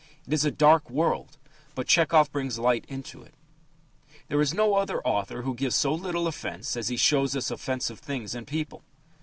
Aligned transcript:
It 0.25 0.33
is 0.33 0.43
a 0.43 0.49
dark 0.49 0.89
world, 0.89 1.37
but 1.75 1.85
Tchehov 1.85 2.31
brings 2.31 2.57
light 2.57 2.85
into 2.87 3.21
it. 3.21 3.35
There 4.29 4.41
is 4.41 4.51
no 4.51 4.73
other 4.73 4.99
author 5.05 5.43
who 5.43 5.53
gives 5.53 5.75
so 5.75 5.93
little 5.93 6.25
offence 6.25 6.75
as 6.75 6.87
he 6.87 6.97
shows 6.97 7.35
us 7.35 7.51
offensive 7.51 7.99
things 7.99 8.33
and 8.33 8.47
people. 8.47 8.81